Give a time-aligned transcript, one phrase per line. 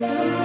[0.00, 0.43] You.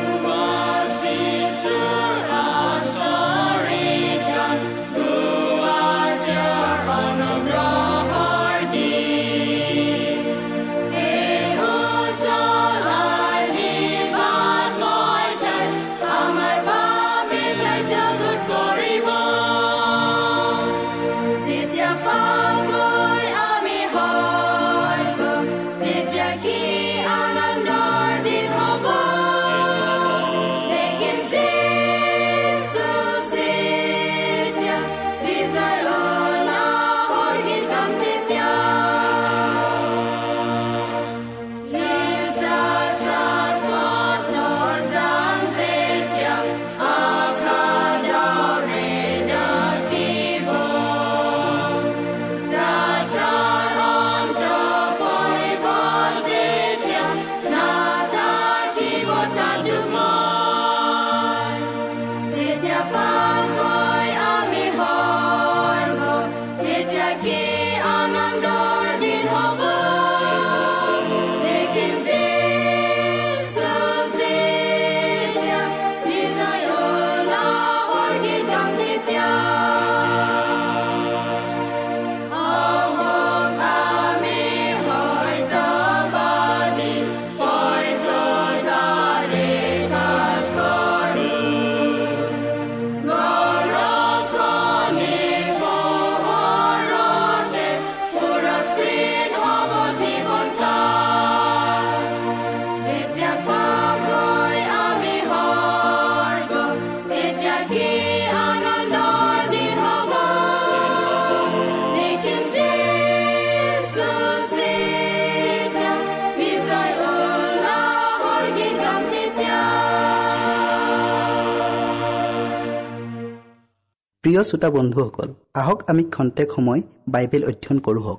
[124.29, 125.29] প্ৰিয় শ্ৰোতা বন্ধুসকল
[125.59, 126.81] আহক আমি খন্তেক সময়
[127.13, 128.15] বাইবেল অধ্যয়ন কৰোঁ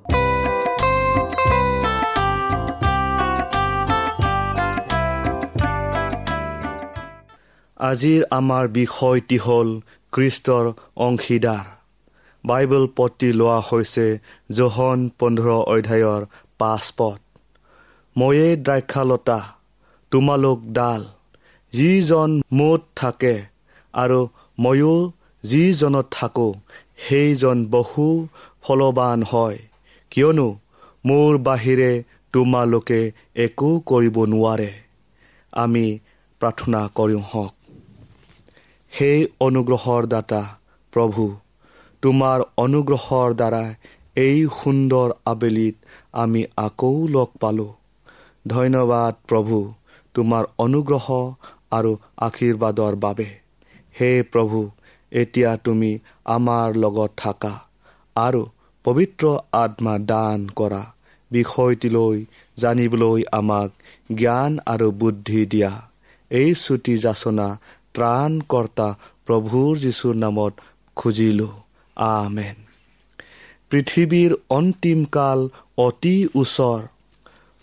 [7.81, 9.69] আজিৰ আমাৰ বিষয়টি হ'ল
[10.13, 10.65] খ্ৰীষ্টৰ
[11.06, 11.67] অংশীদাৰ।
[12.44, 14.06] বাইবেল পতি লোৱা হৈছে
[14.58, 16.23] জহন পোন্ধৰ অধ্যায়ৰ
[16.58, 17.20] পাঁচ পদ।
[18.17, 19.39] ময়ে দ্ৰাক্ষালতা
[20.13, 21.03] তোমালোক ডাল
[21.73, 23.34] যিজন মোত থাকে
[23.94, 24.20] আৰু
[24.58, 24.94] ময়ো
[25.44, 26.53] যিজনত থাকোঁ
[27.09, 28.27] সেইজন বহু
[28.63, 29.59] ফলৱান হয়।
[30.11, 30.49] কিয়নো
[31.06, 34.70] মোৰ বাহিৰে তোমালোকে একো কৰিব নোৱাৰে।
[35.53, 35.99] আমি
[36.41, 37.55] প্ৰাৰ্থনা কৰোঁ হওক।
[38.93, 40.43] সেই অনুগ্ৰহৰ দাতা
[40.93, 41.25] প্ৰভু
[42.03, 43.75] তোমাৰ অনুগ্ৰহৰ দ্বাৰা
[44.17, 45.77] এই সুন্দৰ আবেলিত
[46.13, 47.73] আমি আকৌ লগ পালোঁ।
[48.47, 49.75] ধন্যবাদ প্ৰভু
[50.15, 51.06] তোমাৰ অনুগ্ৰহ
[51.70, 53.29] আৰু আশীৰ্বাদৰ বাবে।
[54.01, 54.70] হে প্ৰভু
[55.12, 57.60] এতিয়া তুমি আমাৰ লগত থাকা
[58.17, 58.46] আৰু
[58.84, 60.93] পবিত্ৰ আত্মা দান কৰা।
[61.31, 62.24] বিষয়টিলৈ
[62.56, 63.70] জানিবলৈ আমাক
[64.14, 65.88] জ্ঞান আৰু বুদ্ধি দিয়া।
[66.31, 67.58] এই চুটি যাচনা
[67.94, 68.94] ত্ৰাণকৰ্তা
[69.26, 70.52] প্ৰভুৰ যীশুৰ নামত
[70.96, 71.52] খুজিলোঁ।
[71.96, 72.55] আমেন।
[73.70, 76.82] পৃথিৱীৰ অন্তিম কাল অতি ওচৰ।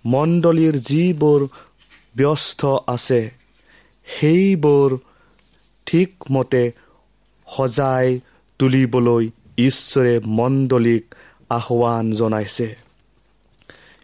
[0.05, 1.47] মণ্ডলীৰ যিবোৰ
[2.17, 3.31] ব্যস্ত আছে
[4.05, 4.97] সেইবোৰ
[5.85, 6.71] ঠিকমতে
[7.55, 8.07] সজাই
[8.59, 9.23] তুলিবলৈ
[9.57, 11.03] ঈশ্বৰে মণ্ডলীক
[11.49, 12.69] আহ্বান জনাইছে।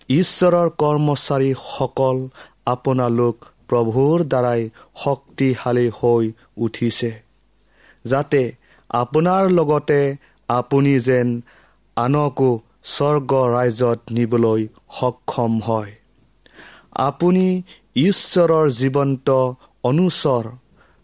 [0.10, 2.18] ঈশ্বৰৰ কৰ্মচাৰীসকল
[2.66, 3.36] আপোনালোক
[3.70, 4.62] প্ৰভুৰ দ্বাৰাই
[5.04, 6.26] শক্তিশালী হৈ
[6.58, 7.12] উঠিছে
[8.06, 8.42] যাতে
[8.90, 10.02] আপোনাৰ লগতে
[10.50, 11.28] আপুনি যেন
[11.98, 12.50] আনকো
[12.84, 14.62] স্বৰ্গ ৰাজ্যত নিবলৈ
[15.00, 15.92] সক্ষম হয়।
[17.08, 17.46] আপুনি
[17.96, 19.28] ঈশ্বৰৰ জীৱন্ত
[19.84, 20.46] অনুচৰ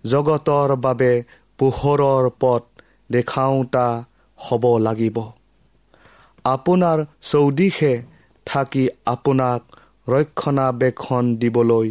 [0.03, 1.11] জগতৰ বাবে
[1.59, 2.63] পোহৰৰ পথ
[3.11, 3.87] দেখাওঁতা
[4.39, 5.17] হ'ব লাগিব।
[6.45, 7.93] আপোনাৰ চৌদিশে
[8.45, 9.61] থাকি আপোনাক
[10.09, 11.87] ৰক্ষণাবেক্ষণ দিবলৈ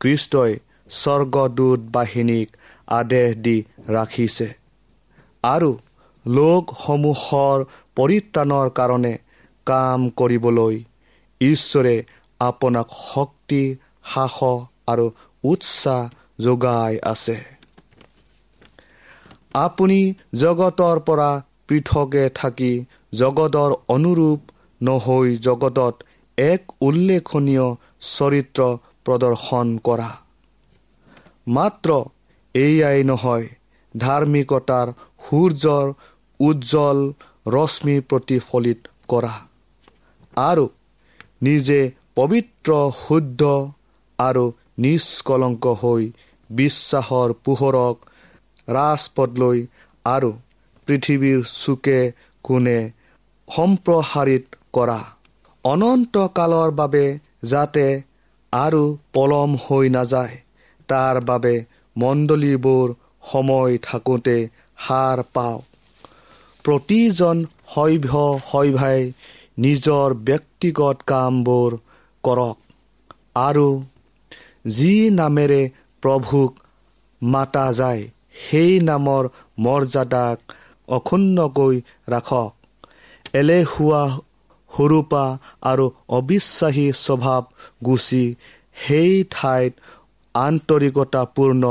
[0.00, 0.52] কৃষ্টই
[0.90, 2.48] স্বৰ্গদূত বাহিনীক
[2.86, 3.56] আদেশ দি
[3.88, 4.48] ৰাখিছে।
[5.44, 5.70] আৰু
[6.26, 7.58] লোকসমূহৰ
[7.96, 9.14] পৰিত্ৰাণৰ কাৰণে
[9.66, 10.74] কাম কৰিবলৈ
[11.40, 11.96] ঈশ্বৰে
[12.40, 13.62] আপোনাক শক্তি
[14.14, 14.42] সাহস
[14.86, 15.06] আৰু
[15.44, 16.08] উৎসাহ
[16.40, 17.61] যোগাই আছে।
[19.54, 19.98] আপুনি
[20.34, 21.30] জগতৰ পৰা
[21.68, 22.72] পৃথকে থাকি
[23.12, 24.40] জগতৰ অনুৰূপ
[24.80, 25.94] নহৈ জগতত
[26.38, 27.66] এক উল্লেখনীয়
[28.08, 28.68] চৰিত্ৰ
[29.04, 30.10] প্ৰদৰ্শন কৰা।
[31.48, 31.90] মাত্ৰ
[32.54, 33.46] এয়াই নহয়
[33.94, 34.92] ধাৰ্মিকতাৰ
[35.24, 35.92] সূৰ্যৰ
[36.40, 36.98] উজ্জ্বল
[37.46, 39.34] ৰশ্মি প্ৰতিফলিত কৰা
[40.36, 40.64] আৰু
[41.42, 41.80] নিজে
[42.14, 43.42] পবিত্ৰ শুদ্ধ
[44.18, 44.44] আৰু
[44.78, 46.02] নিষ্কলংক হৈ
[46.50, 47.96] বিশ্বাসৰ পোহৰক
[48.68, 49.58] ৰাজপথলৈ
[50.04, 50.30] আৰু
[50.88, 52.00] পৃথিৱীৰ চুকে
[52.44, 52.78] কোণে
[53.48, 55.00] সম্প্ৰসাৰিত কৰা।
[55.64, 57.04] অনন্ত কালৰ বাবে
[57.44, 57.86] যাতে
[58.52, 60.34] আৰু পলম হৈ নাযায়
[60.88, 61.54] তাৰ বাবে
[61.96, 62.88] মণ্ডলীবোৰ
[63.32, 64.38] সময় থাকোঁতে
[64.78, 65.62] সাৰ পাওক
[66.64, 67.38] প্ৰতিজন
[67.74, 69.00] সভ্য সভ্যাই
[69.58, 71.70] নিজৰ ব্যক্তিগত কামবোৰ
[72.24, 72.56] কৰক
[73.42, 73.68] আৰু
[74.70, 75.62] যি নামেৰে
[76.02, 76.60] প্ৰভুক
[77.22, 78.02] মাতা যায়
[78.34, 79.22] সেই নামৰ
[79.58, 80.38] মৰ্যাদাক
[80.88, 81.74] অক্ষুণ্ণকৈ
[82.08, 82.52] ৰাখক।
[83.34, 84.02] এলেহুৱা
[84.70, 85.24] সৰুপা
[85.62, 87.42] আৰু অবিশ্বাসী স্বভাৱ
[87.84, 88.24] গুচি
[88.76, 89.72] সেই ঠাইত
[90.34, 91.64] আন্তৰিকতাপূৰ্ণ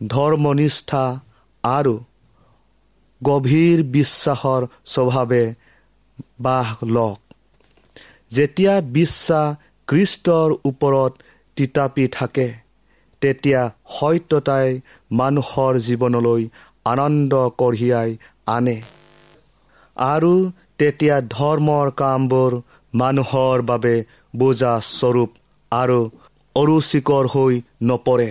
[0.00, 1.04] ধৰ্মনিষ্ঠা
[1.64, 1.94] আৰু
[3.22, 5.44] গভীৰ বিশ্বাসৰ স্বভাৱে
[6.40, 7.18] বাহ লওক।
[8.30, 9.56] যেতিয়া বিশ্বাস
[9.88, 11.12] কৃষ্টৰ ওপৰত
[11.56, 12.48] তিতাপি থাকে
[13.22, 14.68] তেতিয়া সত্যতাই
[15.10, 16.42] মানুহৰ জীৱনলৈ
[16.84, 18.10] আনন্দ কঢ়িয়াই
[18.46, 18.82] আনে।
[19.96, 20.32] আৰু
[20.78, 22.52] তেতিয়া ধৰ্মৰ কামবোৰ
[22.92, 23.94] মানুহৰ বাবে
[24.36, 25.30] বোজা স্বৰূপ
[25.72, 26.00] আৰু
[26.56, 28.28] অৰুচিকৰ হৈ নপৰে।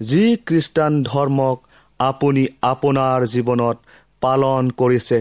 [0.00, 1.56] যি খ্ৰীষ্টান ধৰ্মক
[2.00, 3.76] আপুনি আপোনাৰ জীৱনত
[4.20, 5.20] পালন কৰিছে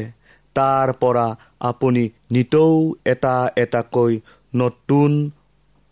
[0.55, 1.27] তাৰ পৰা
[1.59, 4.19] আপুনি নিতৌ এটা এটাকৈ
[4.53, 5.11] নতুন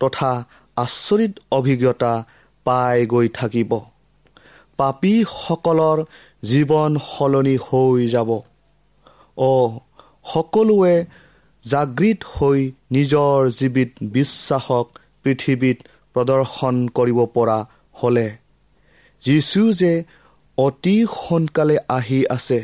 [0.02, 0.32] তথা
[0.78, 2.14] আচৰিত অভিজ্ঞতা
[2.66, 3.72] পাই গৈ থাকিব।
[4.80, 5.98] পাপীসকলৰ
[6.44, 8.30] জীৱন সলনি হৈ যাব।
[9.38, 9.70] অ'
[10.34, 10.96] সকলোৱে
[11.64, 12.60] জাগৃত হৈ
[12.92, 14.86] নিজৰ জীৱিত বিশ্বাসক
[15.24, 15.78] পৃথিৱীত
[16.16, 17.58] প্ৰদৰ্শন কৰিব পৰা
[17.94, 18.28] হ'লে।
[19.22, 19.94] যীশু যে
[20.58, 22.60] অতি সোনকালে আহি আছে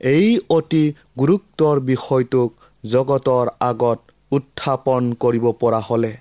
[0.00, 0.84] এই অতি
[1.18, 2.50] গুৰুত্বৰ বিষয়টোক
[2.84, 3.98] জগতৰ আগত
[4.32, 6.12] উত্থাপন কৰিব পৰা হ'লে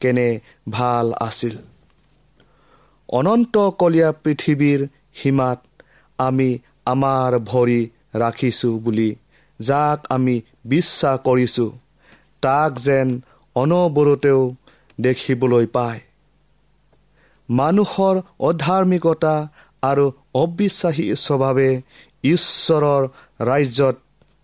[0.00, 0.28] কেনে
[0.68, 1.54] ভাল আছিল?
[3.10, 4.80] অনন্তকলীয়া পৃথিৱীৰ
[5.14, 5.58] সীমাত
[6.18, 6.48] আমি
[6.86, 7.80] আমাৰ ভৰি
[8.14, 9.10] ৰাখিছোঁ বুলি
[9.60, 11.70] যাক আমি বিশ্বাস কৰিছোঁ
[12.42, 13.08] তাক যেন
[13.56, 14.40] অনবৰতেও
[15.00, 16.00] দেখিবলৈ পায়।
[17.48, 19.34] মানুহৰ অধাৰ্মিকতা
[19.82, 21.70] আৰু অবিশ্বাসী স্বভাৱে
[22.24, 23.02] ঈশ্বৰৰ
[23.48, 23.96] ৰাজ্যত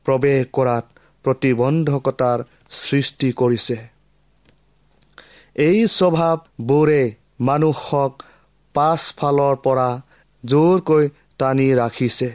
[0.06, 0.85] প্ৰৱেশ কৰাত
[1.25, 2.38] প্ৰতিবন্ধকতাৰ
[2.70, 3.78] সৃষ্টি কৰিছে।
[5.56, 7.02] এই স্বভাৱবোৰে
[7.40, 8.12] মানুহক
[8.76, 9.88] পাছফালৰ পৰা
[10.45, 11.04] জোৰকৈ
[11.38, 12.28] টানি ৰাখিছে।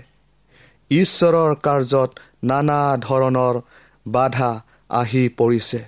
[0.91, 2.09] ঈশ্বৰৰ কাৰ্যত
[2.43, 3.59] নানা ধৰণৰ
[4.07, 4.51] বাধা
[4.99, 5.79] আহি পৰিছে।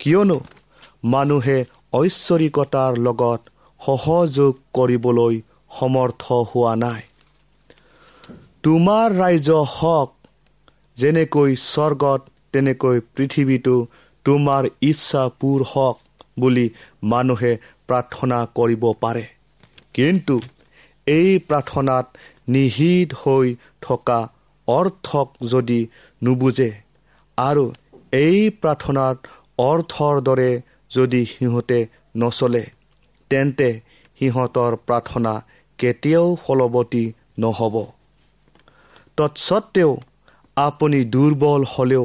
[0.00, 0.38] কিয়নো
[1.12, 1.58] মানুহে
[1.92, 3.40] ঐশ্বৰিকতাৰ লগত
[3.80, 5.34] সহযোগ কৰিবলৈ
[5.78, 7.02] সমৰ্থ হোৱা নাই।
[8.64, 10.10] তোমাৰ ৰাজ্য হওক
[10.96, 12.20] যেনেকৈ স্বৰ্গত
[12.52, 13.74] তেনেকৈ পৃথিৱীতো
[14.26, 15.96] তোমাৰ ইচ্ছা পূৰ হওক
[16.38, 16.66] বুলি
[17.12, 17.52] মানুহে
[17.88, 19.24] প্ৰাৰ্থনা কৰিব পাৰে।
[19.98, 20.34] কিন্তু
[21.06, 22.06] এই প্ৰাৰ্থনাত
[22.48, 23.46] নিহিত হৈ
[23.82, 24.18] থকা
[24.68, 25.78] অৰ্থক যদি
[26.22, 26.70] নুবুজে
[27.38, 27.64] আৰু
[28.18, 29.14] এই প্ৰাৰ্থনাৰ
[29.62, 30.50] অৰ্থৰ দৰে
[30.90, 31.78] যদি সিহঁতে
[32.16, 32.64] নচলে
[33.30, 33.68] তেন্তে
[34.20, 35.32] সিহঁতৰ প্ৰাৰ্থনা
[35.78, 37.04] কেতিয়াও ফলৱতী
[37.38, 37.76] নহ'ব।
[39.18, 39.92] তৎসত্বেও
[40.56, 42.04] আপুনি দুৰ্বল হ'লেও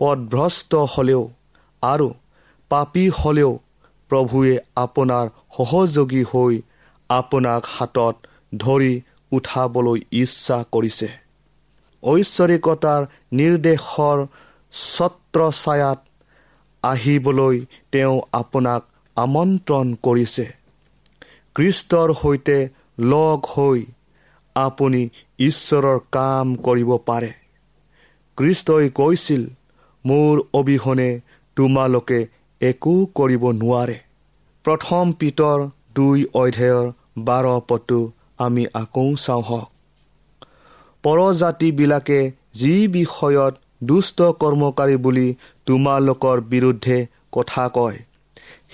[0.00, 1.22] পদভ্ৰষ্ট হ'লেও
[1.82, 2.08] আৰু
[2.70, 3.50] পাপী হ'লেও
[4.10, 6.54] প্ৰভুৱে আপোনাৰ সহযোগী হৈ
[7.12, 8.14] আপোনাক হাতত
[8.58, 8.92] ধৰি
[9.32, 11.08] উঠাবলৈ ইচ্ছা কৰিছে।
[12.02, 13.02] ঐশ্বৰিকতাৰ
[13.32, 14.18] নিৰ্দেশৰ
[14.72, 15.98] ছত্ৰছায়াত
[16.82, 17.56] আহিবলৈ
[17.92, 18.82] তেওঁ আপোনাক
[19.16, 20.46] আমন্ত্ৰণ কৰিছে।
[21.56, 22.58] কৃষ্টৰ সৈতে
[23.12, 23.80] লগ হৈ
[24.56, 25.02] আপুনি
[25.38, 27.30] ঈশ্বৰৰ কাম কৰিব পাৰে।
[28.38, 29.42] কৃষ্টই কৈছিল
[30.04, 31.10] মোৰ অবিহনে
[31.56, 32.18] তোমালোকে
[32.60, 33.96] একো কৰিব নোৱাৰে।
[34.64, 35.58] প্ৰথম পিতৰ
[35.96, 36.86] দুই অধ্যায়ৰ
[37.18, 39.68] বাৰ পদটো আমি আকৌ চাওঁ হওক।
[41.02, 42.20] পৰজাতিবিলাকে
[42.54, 43.54] যি বিষয়ত
[43.84, 45.28] দুষ্ট কৰ্মকাৰী বুলি
[45.66, 47.98] তোমালোকৰ বিৰুদ্ধে কথা কয়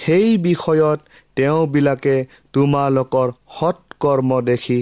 [0.04, 1.00] সেই বিষয়ত
[1.36, 2.16] তেওঁবিলাকে
[2.52, 3.28] তোমালোকৰ
[3.58, 4.80] সৎকৰ্ম দেখি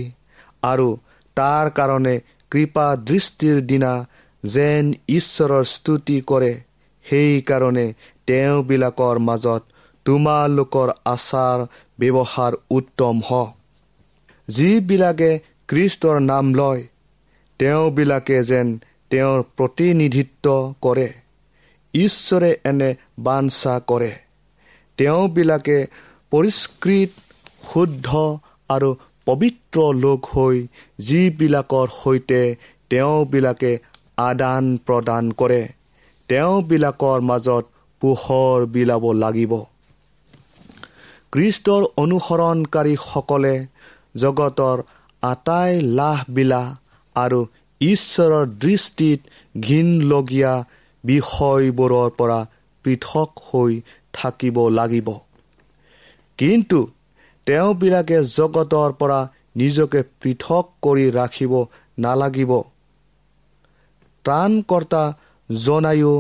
[0.63, 0.89] আৰু
[1.37, 2.21] তাৰ কাৰণে
[2.51, 4.07] কৃপা দৃষ্টিৰ দিনা
[4.45, 6.53] যেন ঈশ্বৰৰ স্তুতি কৰে
[7.07, 7.87] সেইকাৰণে
[8.27, 9.63] তেওঁবিলাকৰ মাজত
[10.07, 11.67] তোমালোকৰ আচাৰ
[11.99, 13.55] ব্যৱহাৰ উত্তম হওক।
[14.49, 15.31] যিবিলাকে
[15.69, 16.83] কৃষ্টৰ নাম লয়
[17.61, 18.79] তেওঁবিলাকে যেন
[19.11, 21.09] তেওঁৰ প্ৰতিনিধিত্ব কৰে।
[21.95, 24.13] ঈশ্বৰে এনে বাঞ্ছা কৰে।
[24.99, 25.79] তেওঁবিলাকে
[26.31, 27.11] পৰিষ্কৃত
[27.73, 28.09] শুদ্ধ
[28.71, 28.91] আৰু
[29.27, 30.57] পবিত্ৰ লোক হৈ
[30.99, 32.43] যিবিলাকৰ সৈতে
[32.91, 33.73] তেওঁবিলাকে
[34.17, 35.63] আদান প্ৰদান কৰে
[36.29, 37.65] তেওঁবিলাকৰ মাজত
[38.03, 39.53] পোহৰ বিলাব লাগিব।
[41.37, 43.55] কৃষ্টৰ অনুসৰণকাৰীসকলে
[44.17, 44.83] জগতৰ
[45.23, 46.67] আটাই লাহবিলাহ
[47.17, 47.41] আৰু
[47.81, 49.21] ঈশ্বৰৰ দৃষ্টিত
[49.61, 50.65] ঘীনলগীয়া
[51.05, 52.41] বিষয়বোৰৰ পৰা
[52.85, 53.73] পৃথক হৈ
[54.13, 55.09] থাকিব লাগিব।
[56.39, 56.79] কিন্তু
[57.47, 59.21] তেওঁবিলাকে জগতৰ পৰা
[59.57, 61.53] নিজকে পৃথক কৰি ৰাখিব
[61.99, 62.53] নালাগিব।
[64.25, 65.03] ত্ৰাণকৰ্তা
[65.51, 66.15] জনায়ো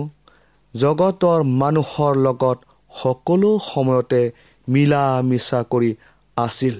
[0.75, 2.59] জগতৰ মানুহৰ লগত
[3.03, 4.23] সকলো সময়তে
[4.69, 5.91] মিলা মিছা কৰি
[6.37, 6.77] আছিল।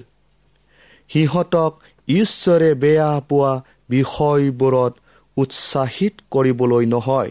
[1.11, 1.73] সিহঁতক
[2.09, 3.53] ঈশ্বৰে বেয়া পোৱা
[3.89, 4.93] বিষয়বোৰত
[5.37, 7.31] উৎসাহিত কৰিবলৈ নহয়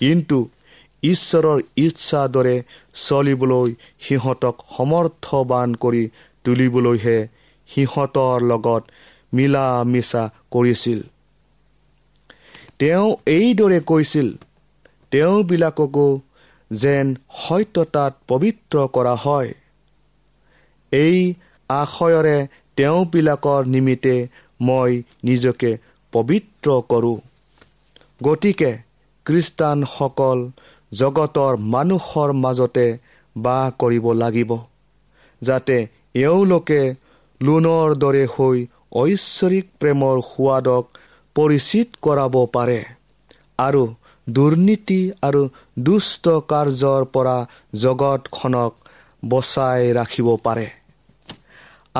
[0.00, 0.38] কিন্তু
[1.02, 2.56] ঈশ্বৰৰ ইচ্ছা দৰে
[2.94, 3.68] চলিবলৈ
[4.00, 6.02] সিহঁতক সমৰ্থবান কৰি
[6.44, 7.18] তুলিবলৈহে
[7.68, 8.82] সিহঁতৰ লগত
[9.34, 11.00] মিলা মিছা কৰিছিল।
[12.78, 14.28] তেওঁ এইদৰে কৈছিল
[15.10, 16.08] তেওঁবিলাককো
[16.70, 17.06] যেন
[17.38, 19.50] সত্যতাত পবিত্ৰ কৰা হয়।
[20.92, 21.18] এই
[21.70, 22.36] আশয়ৰে
[22.76, 24.16] তেওঁবিলাকৰ নিমিত্তে
[24.60, 24.90] মই
[25.24, 25.70] নিজকে
[26.12, 27.18] পবিত্ৰ কৰোঁ।
[28.20, 28.70] গতিকে
[29.26, 30.38] খ্ৰীষ্টানসকল
[30.92, 32.86] জগতৰ মানুহৰ মাজতে
[33.36, 34.50] বাস কৰিব লাগিব
[35.42, 35.76] যাতে
[36.14, 36.80] এওঁলোকে
[37.40, 38.58] লোনৰ দৰে হৈ
[38.92, 40.84] ঐশ্বৰিক প্ৰেমৰ সোৱাদক
[41.36, 42.80] পৰিচিত কৰাব পাৰে
[43.58, 43.82] আৰু
[44.26, 45.42] দুৰ্নীতি আৰু
[45.82, 47.36] দুষ্ট কাৰ্যৰ পৰা
[47.74, 48.72] জগতখনক
[49.28, 50.66] বচাই ৰাখিব পাৰে।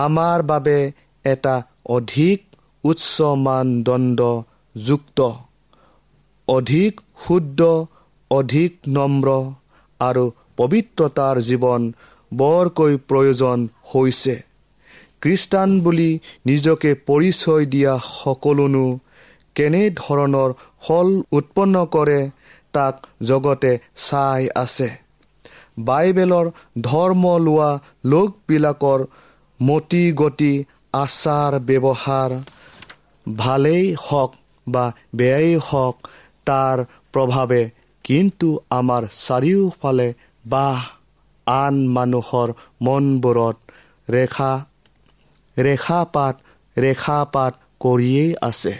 [0.05, 0.79] আমাৰ বাবে
[1.25, 1.55] এটা
[1.97, 2.39] অধিক
[2.85, 3.15] উচ্চ
[3.47, 5.19] মানদণ্ডযুক্ত
[6.49, 6.93] অধিক
[7.25, 7.61] শুদ্ধ
[8.31, 9.29] অধিক নম্ৰ
[10.01, 10.25] আৰু
[10.57, 11.83] পবিত্ৰতাৰ জীৱন
[12.33, 13.59] বৰকৈ প্ৰয়োজন
[13.91, 14.35] হৈছে।
[15.23, 16.11] খ্ৰীষ্টান বুলি
[16.47, 18.85] নিজকে পৰিচয় দিয়া সকলোনো
[19.57, 20.51] কেনেধৰণৰ
[20.83, 21.09] ফল
[21.39, 22.21] উৎপন্ন কৰে
[22.75, 22.95] তাক
[23.29, 23.73] জগতে
[24.07, 24.89] চাই আছে।
[25.81, 26.47] বাইবেলৰ
[26.83, 27.71] ধৰ্ম লোৱা
[28.05, 29.01] লোকবিলাকৰ
[29.63, 32.31] মতি গতি আচাৰ ব্যৱহাৰ
[33.37, 34.33] ভালেই হওক
[34.69, 35.97] বা বেয়াই হওক
[36.45, 37.63] তাৰ প্ৰভাৱে
[38.05, 40.09] কিন্তু আমাৰ চাৰিওফালে
[40.47, 40.69] বা
[41.47, 42.49] আন মানুহৰ
[42.83, 43.57] মনবোৰত
[44.11, 44.53] ৰেখা
[45.59, 46.35] ৰেখাপাত
[46.77, 48.75] ৰেখাপাত কৰিয়েই আছে।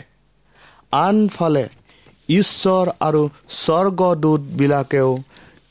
[0.91, 1.65] আনফালে
[2.29, 5.17] ঈশ্বৰ আৰু স্বৰ্গদূতবিলাকেও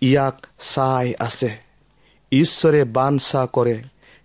[0.03, 1.51] ইয়াক চাই আছে।
[2.33, 3.77] ঈশ্বৰে বাঞ্ছা কৰে।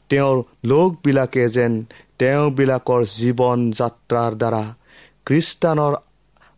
[0.10, 1.74] তেওঁৰ লোকবিলাকে যেন
[2.18, 4.63] তেওঁবিলাকৰ জীৱন যাত্ৰাৰ দ্বাৰা
[5.26, 5.94] খ্ৰীষ্টানৰ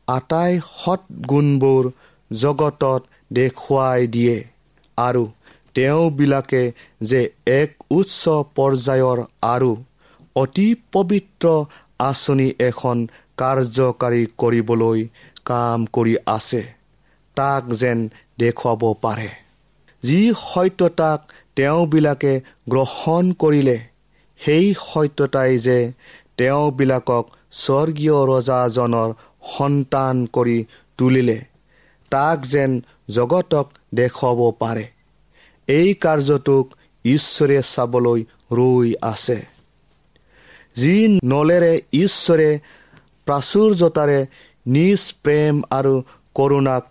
[0.08, 1.84] আটাই সৎগুণবোৰ
[2.32, 3.02] জগতত
[3.34, 4.38] দেখুৱাই দিয়ে
[4.98, 5.24] আৰু
[5.74, 6.64] তেওঁবিলাকে
[7.02, 7.22] যে
[7.54, 8.22] এক উচ্চ
[8.56, 9.20] পৰ্যায়ৰ
[9.54, 9.72] আৰু
[10.36, 11.46] অতি পবিত্ৰ
[12.00, 12.98] আঁচনি এখন
[13.38, 15.00] কাৰ্যকাৰী কৰিবলৈ
[15.46, 16.62] কাম কৰি আছে
[17.38, 18.00] তাক যেন
[18.40, 19.30] দেখুৱাব পাৰে।
[20.04, 21.20] যি সত্যতাক
[21.58, 22.34] তেওঁবিলাকে
[22.70, 23.78] গ্ৰহণ কৰিলে
[24.40, 25.80] সেই সত্যতাই যে
[26.38, 29.10] তেওঁবিলাকক স্বৰ্গীয় ৰজাজনৰ
[29.58, 30.58] সন্তান কৰি
[30.98, 31.38] তুলিলে
[32.12, 32.72] তাক যেন
[33.10, 34.86] জগতক দেখুৱাব পাৰে।
[35.68, 36.66] এই কাৰ্যটোক
[37.06, 39.40] ঈশ্বৰে চাবলৈ ৰৈ আছে।
[40.76, 42.50] যি নলেৰে ঈশ্বৰে
[43.28, 44.20] প্ৰাচুৰ্যতাৰে
[44.66, 45.94] নিজ প্ৰেম আৰু
[46.36, 46.84] কৰোণাক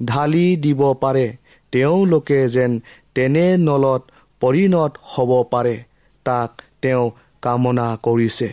[0.00, 1.26] ঢালি দিব পাৰে
[1.72, 2.80] তেওঁলোকে যেন
[3.16, 4.02] তেনে নলত
[4.42, 5.76] পৰিণত হ'ব পাৰে
[6.26, 6.50] তাক
[6.82, 7.04] তেওঁ
[7.42, 8.48] কামনা কৰিছে।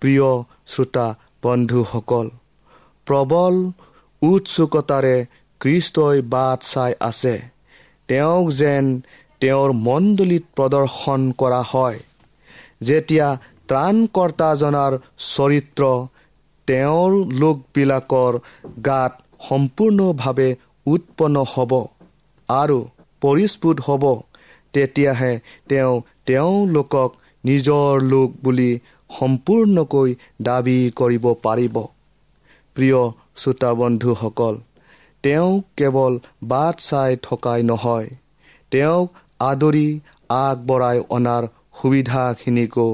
[0.00, 0.28] প্ৰিয়
[0.72, 1.06] শ্ৰোতা
[1.42, 2.26] বন্ধুসকল
[3.06, 3.54] প্ৰবল
[4.22, 5.16] উৎসুকতাৰে
[5.60, 7.34] খ্ৰীষ্টই বাট চাই আছে।
[8.08, 8.84] তেওঁক যেন
[9.40, 11.98] তেওঁৰ মণ্ডলীত প্ৰদৰ্শন কৰা হয়।
[12.86, 13.28] যেতিয়া
[13.68, 14.92] ত্ৰাণকৰ্তাজনাৰ
[15.26, 15.82] চৰিত্ৰ
[16.68, 18.32] তেওঁৰ লোকবিলাকৰ
[18.86, 19.12] গাত
[19.48, 20.48] সম্পূৰ্ণভাৱে
[20.86, 21.72] উৎপন্ন হ'ব
[22.48, 22.78] আৰু
[23.22, 24.04] পৰিস্ফুট হ'ব
[24.74, 25.32] তেতিয়াহে
[25.68, 25.94] তেওঁ
[26.26, 27.10] তেওঁলোকক
[27.44, 28.70] নিজৰ লোক বুলি
[29.10, 30.10] সম্পূৰ্ণকৈ
[30.42, 31.76] দাবী কৰিব পাৰিব।
[32.76, 33.00] প্ৰিয়
[33.36, 34.54] শ্ৰোতা বন্ধুসকল
[35.24, 38.08] তেওঁ কেৱল বাট চাই থকাই নহয়
[38.72, 39.06] তেওঁক
[39.40, 39.88] আদৰি
[40.38, 41.44] আগবঢ়াই অনাৰ
[41.78, 42.86] সুবিধাখিনিকো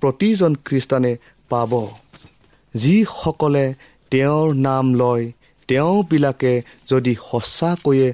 [0.00, 1.12] প্ৰতিজন খ্ৰীষ্টানে
[1.50, 1.72] পাব।
[2.74, 3.64] যিসকলে
[4.12, 5.24] তেওঁৰ নাম লয়
[5.68, 6.52] তেওঁবিলাকে
[6.90, 8.08] যদি সঁচাকৈয়ে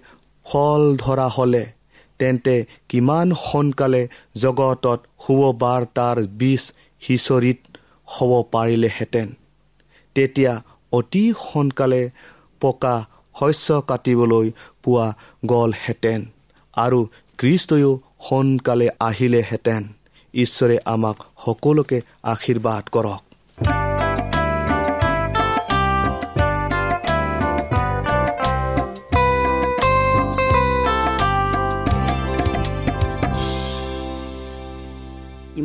[0.51, 1.65] ফল ধৰা হ'লে
[2.19, 2.55] তেন্তে
[2.89, 4.03] কিমান সোনকালে
[4.37, 6.63] জগতত শুভ বাৰ্তাৰ বীজ
[7.03, 7.59] সিঁচৰিত
[8.09, 9.29] হ'ব পাৰিলেহেঁতেন।
[10.17, 10.53] তেতিয়া
[10.93, 12.03] অতি সোনকালে
[12.61, 12.97] পকা
[13.41, 14.47] শস্য কাটিবলৈ
[14.85, 15.07] পোৱা
[15.47, 16.21] গ'লহেঁতেন
[16.77, 16.99] আৰু
[17.39, 17.93] খ্ৰীষ্টয়ো
[18.27, 19.83] সোনকালে আহিলেহেঁতেন।
[20.35, 23.30] ঈশ্বৰে আমাক সকলোকে আশীৰ্বাদ কৰক।